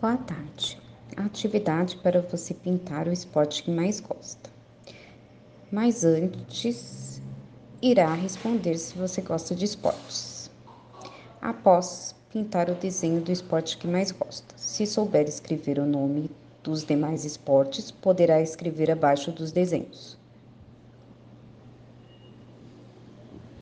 Boa 0.00 0.16
tarde. 0.16 0.80
atividade 1.14 1.98
para 1.98 2.22
você 2.22 2.54
pintar 2.54 3.06
o 3.06 3.12
esporte 3.12 3.62
que 3.62 3.70
mais 3.70 4.00
gosta. 4.00 4.48
Mas 5.70 6.04
antes, 6.04 7.20
irá 7.82 8.14
responder 8.14 8.78
se 8.78 8.96
você 8.96 9.20
gosta 9.20 9.54
de 9.54 9.66
esportes. 9.66 10.50
Após 11.38 12.14
pintar 12.32 12.70
o 12.70 12.74
desenho 12.74 13.20
do 13.20 13.30
esporte 13.30 13.76
que 13.76 13.86
mais 13.86 14.10
gosta. 14.10 14.54
Se 14.56 14.86
souber 14.86 15.28
escrever 15.28 15.78
o 15.78 15.84
nome 15.84 16.30
dos 16.62 16.82
demais 16.82 17.26
esportes, 17.26 17.90
poderá 17.90 18.40
escrever 18.40 18.90
abaixo 18.90 19.30
dos 19.30 19.52
desenhos. 19.52 20.19